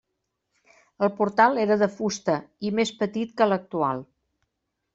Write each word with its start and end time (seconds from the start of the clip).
El 1.07 1.11
portal 1.19 1.59
era 1.65 1.77
de 1.83 1.89
fusta 1.99 2.37
i 2.69 2.73
més 2.81 2.95
petit 3.03 3.39
que 3.43 3.49
l'actual. 3.53 4.05